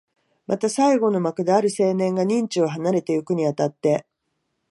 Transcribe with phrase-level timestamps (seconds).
[0.47, 4.07] また最後の幕で、ある青年が任地を離れてゆくに当たって、